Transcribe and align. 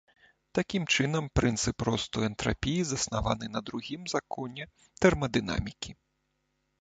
Такім 0.59 0.83
чынам, 0.95 1.25
прынцып 1.39 1.77
росту 1.87 2.23
энтрапіі 2.27 2.87
заснаваны 2.91 3.45
на 3.57 3.61
другім 3.67 4.01
законе 4.15 4.67
тэрмадынамікі. 5.07 5.91